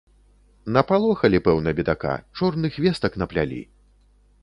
[0.77, 3.65] Напалохалі, пэўна, бедака, чорных вестак наплялі!